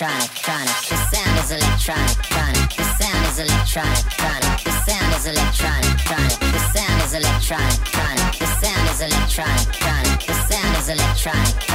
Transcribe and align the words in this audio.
Electronic, 0.00 0.30
tronic. 0.30 0.88
The 0.88 0.96
sound 1.10 1.38
is 1.40 1.50
electronic, 1.50 2.18
tronic. 2.22 2.76
The 2.76 2.84
sound 2.84 3.26
is 3.26 3.38
electronic, 3.40 4.04
tronic. 4.14 4.62
The 4.62 4.70
sound 4.86 5.14
is 5.16 5.26
electronic, 5.26 5.98
tronic. 6.06 6.38
The 6.52 6.58
sound 6.70 7.02
is 7.02 7.14
electronic, 7.14 7.80
tronic. 7.82 8.38
The 8.38 8.46
sound 8.46 8.90
is 8.90 9.00
electronic, 9.00 9.66
tronic. 9.74 10.24
The 10.24 10.34
sound 10.46 10.76
is 10.78 10.88
electronic, 10.88 11.67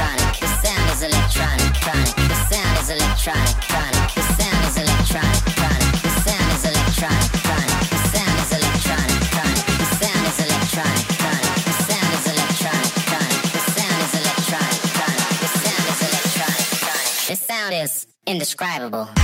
indescribable. 18.54 19.23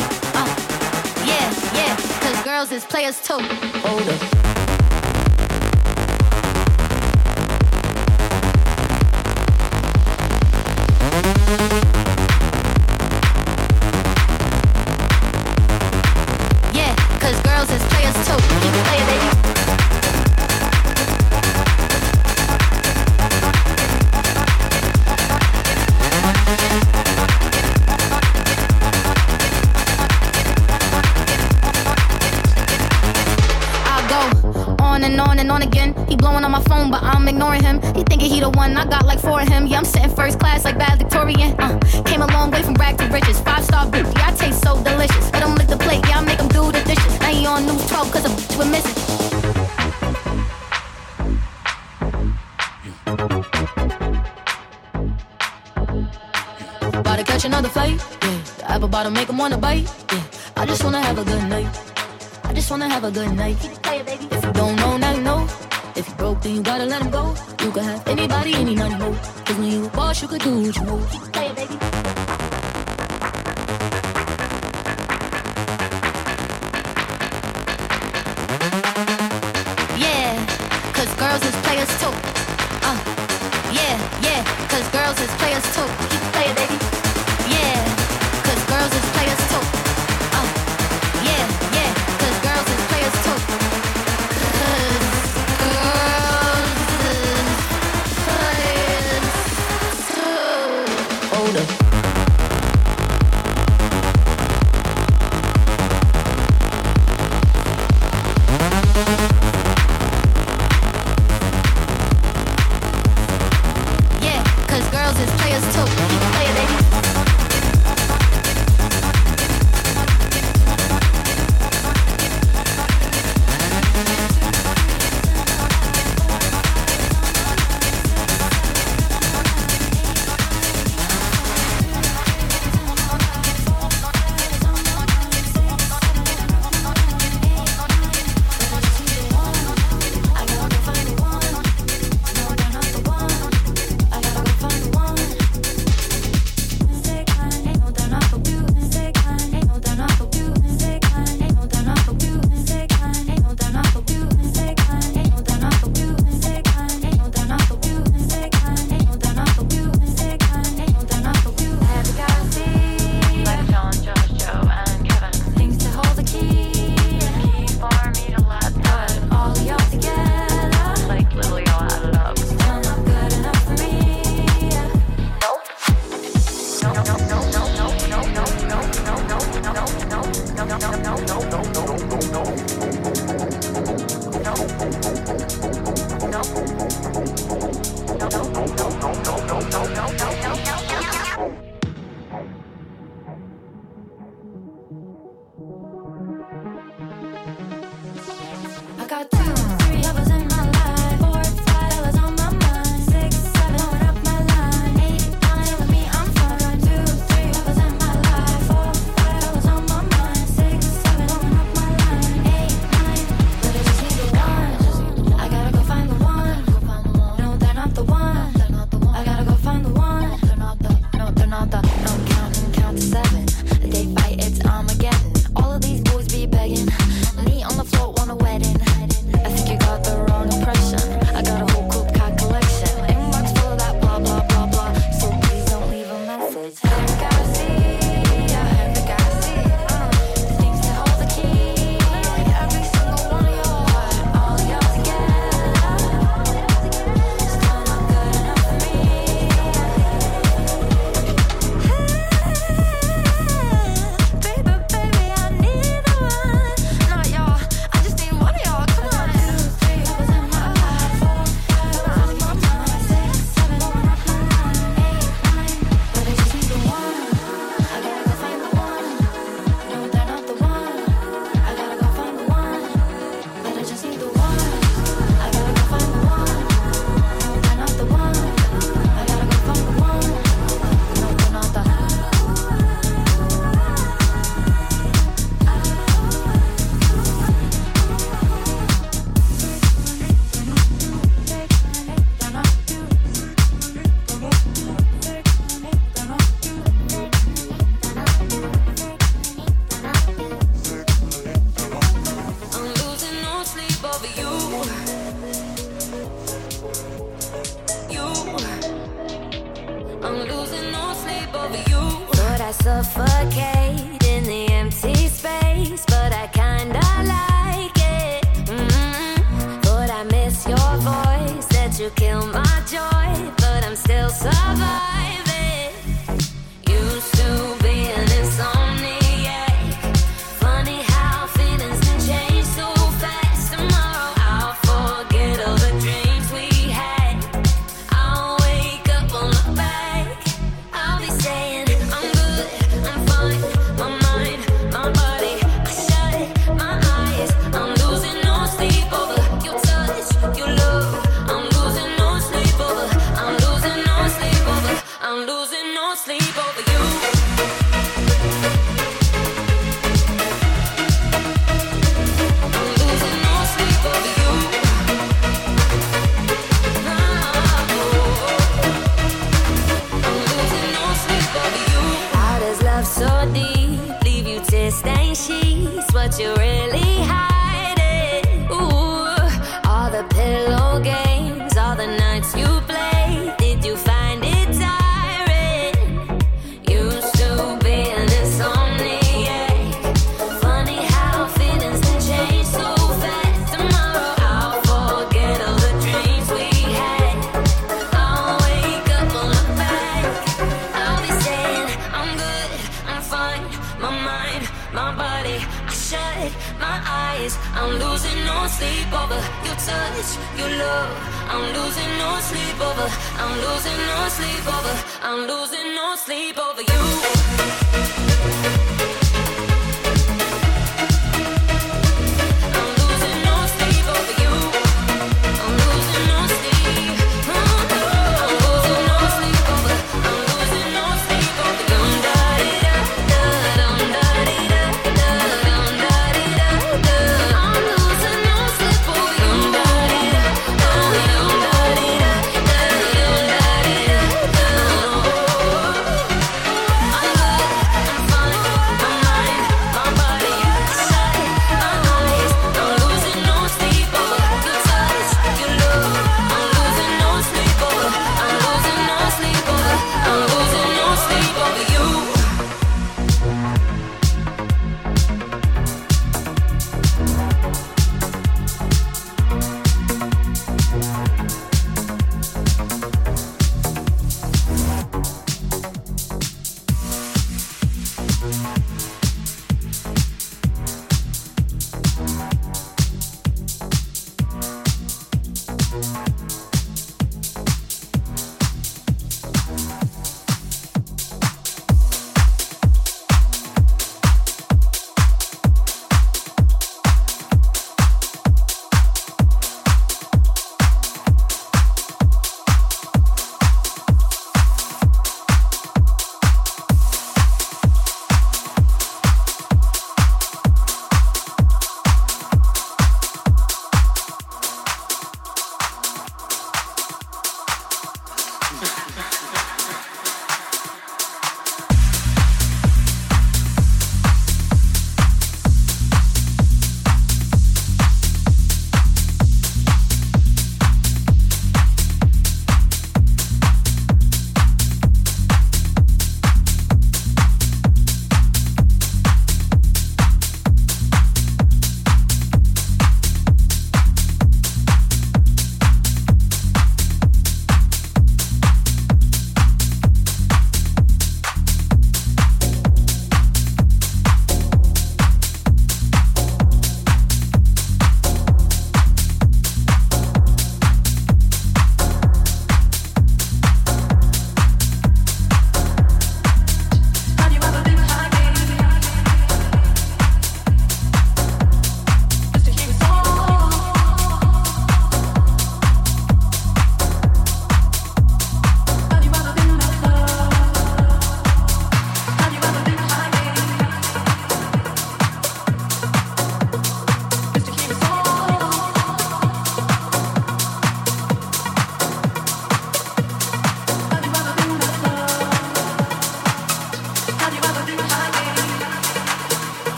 Girls 2.51 2.71
is 2.73 2.83
players 2.83 3.21
too. 3.21 3.39
Hold 3.39 4.09
up. 4.09 4.50